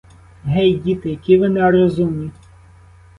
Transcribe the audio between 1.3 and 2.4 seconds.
ви нерозумні.